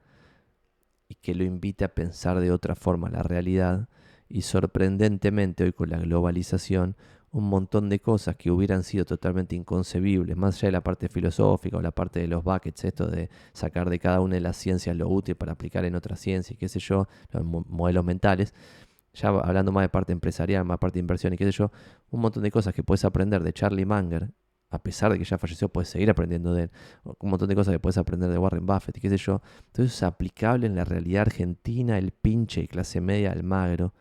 y 1.08 1.16
que 1.16 1.36
lo 1.36 1.44
invite 1.44 1.86
a 1.86 1.94
pensar 1.94 2.40
de 2.40 2.52
otra 2.52 2.76
forma 2.76 3.10
la 3.10 3.24
realidad 3.24 3.90
y 4.28 4.42
sorprendentemente 4.42 5.64
hoy 5.64 5.74
con 5.74 5.90
la 5.90 5.98
globalización, 5.98 6.96
un 7.32 7.50
montón 7.50 7.90
de 7.90 8.00
cosas 8.00 8.38
que 8.38 8.50
hubieran 8.50 8.84
sido 8.84 9.06
totalmente 9.06 9.56
inconcebibles, 9.56 10.38
más 10.38 10.56
allá 10.56 10.70
de 10.70 10.72
la 10.72 10.84
parte 10.84 11.10
filosófica 11.10 11.78
o 11.78 11.82
la 11.82 11.92
parte 11.92 12.22
de 12.22 12.28
los 12.28 12.44
buckets, 12.44 12.86
esto 12.86 13.08
de 13.08 13.30
sacar 13.54 13.90
de 13.90 14.00
cada 14.00 14.22
una 14.22 14.36
de 14.36 14.42
las 14.42 14.56
ciencias 14.56 14.96
lo 14.96 15.10
útil 15.10 15.36
para 15.36 15.52
aplicar 15.52 15.86
en 15.86 15.96
otra 15.96 16.16
ciencia 16.16 16.54
y 16.54 16.58
qué 16.58 16.70
sé 16.70 16.80
yo, 16.80 17.08
los 17.32 17.44
modelos 17.44 18.06
mentales, 18.06 18.54
ya 19.14 19.30
hablando 19.30 19.72
más 19.72 19.84
de 19.84 19.90
parte 19.90 20.14
empresarial, 20.14 20.66
más 20.66 20.80
parte 20.80 20.96
de 20.96 21.02
inversión 21.02 21.34
y 21.34 21.38
qué 21.38 21.46
sé 21.46 21.52
yo, 21.52 21.72
un 22.10 22.22
montón 22.22 22.42
de 22.42 22.52
cosas 22.52 22.74
que 22.74 22.84
puedes 22.84 23.06
aprender 23.06 23.44
de 23.44 23.54
Charlie 23.54 23.86
Munger, 23.86 24.32
a 24.76 24.84
pesar 24.84 25.12
de 25.12 25.18
que 25.18 25.26
ya 25.26 25.38
falleció, 25.38 25.70
puedes 25.70 25.90
seguir 25.90 26.10
aprendiendo 26.10 26.54
de 26.54 26.64
él. 26.64 26.72
Un 27.04 27.30
montón 27.30 27.50
de 27.50 27.56
cosas 27.56 27.74
que 27.74 27.80
puedes 27.80 27.98
aprender 27.98 28.30
de 28.30 28.38
Warren 28.38 28.66
Buffett 28.66 28.98
y 28.98 29.02
qué 29.02 29.10
sé 29.10 29.18
yo. 29.18 29.42
Entonces 29.68 29.96
es 29.96 30.04
aplicable 30.04 30.68
en 30.68 30.76
la 30.76 30.86
realidad 30.86 31.24
argentina, 31.24 31.98
el 31.98 32.12
pinche 32.12 32.62
y 32.62 32.68
clase 32.68 33.02
media, 33.02 33.32
el 33.32 33.44
magro 33.44 33.94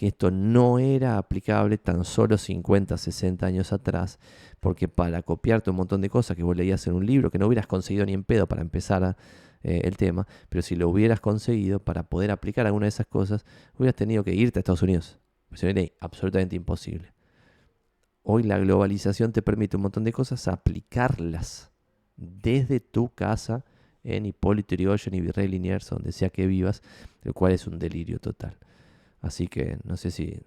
que 0.00 0.06
esto 0.06 0.30
no 0.30 0.78
era 0.78 1.18
aplicable 1.18 1.76
tan 1.76 2.06
solo 2.06 2.38
50, 2.38 2.96
60 2.96 3.44
años 3.44 3.70
atrás, 3.72 4.18
porque 4.58 4.88
para 4.88 5.22
copiarte 5.22 5.68
un 5.68 5.76
montón 5.76 6.00
de 6.00 6.08
cosas 6.08 6.38
que 6.38 6.42
vos 6.42 6.56
leías 6.56 6.86
en 6.86 6.94
un 6.94 7.04
libro, 7.04 7.30
que 7.30 7.38
no 7.38 7.46
hubieras 7.46 7.66
conseguido 7.66 8.06
ni 8.06 8.14
en 8.14 8.24
pedo 8.24 8.46
para 8.46 8.62
empezar 8.62 9.16
eh, 9.62 9.82
el 9.84 9.98
tema, 9.98 10.26
pero 10.48 10.62
si 10.62 10.74
lo 10.74 10.88
hubieras 10.88 11.20
conseguido 11.20 11.80
para 11.80 12.04
poder 12.04 12.30
aplicar 12.30 12.66
alguna 12.66 12.84
de 12.84 12.90
esas 12.90 13.08
cosas, 13.08 13.44
hubieras 13.76 13.94
tenido 13.94 14.24
que 14.24 14.34
irte 14.34 14.58
a 14.58 14.60
Estados 14.60 14.80
Unidos. 14.80 15.18
Sería 15.52 15.90
absolutamente 16.00 16.56
imposible. 16.56 17.12
Hoy 18.22 18.42
la 18.42 18.58
globalización 18.58 19.32
te 19.32 19.42
permite 19.42 19.76
un 19.76 19.82
montón 19.82 20.04
de 20.04 20.12
cosas 20.12 20.46
aplicarlas 20.48 21.70
desde 22.16 22.80
tu 22.80 23.08
casa 23.14 23.64
en 24.04 24.26
Hipólito 24.26 24.74
Yrigoyen 24.74 25.14
y 25.14 25.20
Virrey 25.20 25.48
Liniers, 25.48 25.88
donde 25.88 26.12
sea 26.12 26.30
que 26.30 26.46
vivas, 26.46 26.82
lo 27.22 27.32
cual 27.32 27.52
es 27.52 27.66
un 27.66 27.78
delirio 27.78 28.18
total. 28.18 28.58
Así 29.20 29.48
que 29.48 29.78
no 29.84 29.96
sé 29.96 30.10
si, 30.10 30.42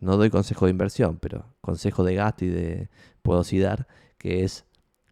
no 0.00 0.16
doy 0.16 0.30
consejo 0.30 0.66
de 0.66 0.72
inversión, 0.72 1.18
pero 1.20 1.46
consejo 1.60 2.04
de 2.04 2.14
gasto 2.14 2.44
y 2.44 2.48
de 2.48 2.88
puedo 3.22 3.42
dar, 3.60 3.86
que 4.18 4.44
es 4.44 4.64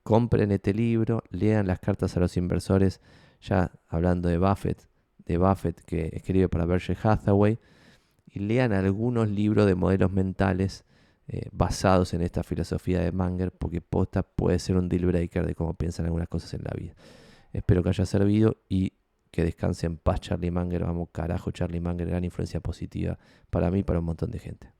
compren 0.02 0.50
este 0.50 0.74
libro, 0.74 1.22
lean 1.30 1.66
las 1.66 1.78
cartas 1.78 2.16
a 2.16 2.20
los 2.20 2.36
inversores, 2.36 3.00
ya 3.40 3.70
hablando 3.88 4.28
de 4.28 4.38
Buffett, 4.38 4.88
de 5.24 5.38
Buffett 5.38 5.80
que 5.84 6.10
escribe 6.12 6.48
para 6.48 6.66
Berkshire 6.66 6.98
Hathaway, 7.02 7.58
y 8.26 8.40
lean 8.40 8.72
algunos 8.72 9.28
libros 9.28 9.66
de 9.66 9.74
modelos 9.74 10.12
mentales 10.12 10.84
eh, 11.32 11.48
basados 11.52 12.12
en 12.12 12.22
esta 12.22 12.42
filosofía 12.42 12.98
de 13.00 13.12
Manger, 13.12 13.52
porque 13.52 13.80
posta 13.80 14.24
puede 14.24 14.58
ser 14.58 14.76
un 14.76 14.88
deal 14.88 15.06
breaker 15.06 15.46
de 15.46 15.54
cómo 15.54 15.74
piensan 15.74 16.06
algunas 16.06 16.26
cosas 16.26 16.54
en 16.54 16.62
la 16.64 16.72
vida. 16.76 16.94
Espero 17.52 17.84
que 17.84 17.90
haya 17.90 18.04
servido 18.04 18.56
y 18.68 18.94
que 19.30 19.44
descanse 19.44 19.86
en 19.86 19.96
paz 19.96 20.18
Charlie 20.22 20.50
Manger. 20.50 20.82
Vamos, 20.82 21.10
carajo, 21.12 21.52
Charlie 21.52 21.78
Manger, 21.78 22.08
gran 22.08 22.24
influencia 22.24 22.58
positiva 22.58 23.16
para 23.48 23.70
mí 23.70 23.78
y 23.78 23.82
para 23.84 24.00
un 24.00 24.06
montón 24.06 24.32
de 24.32 24.40
gente. 24.40 24.72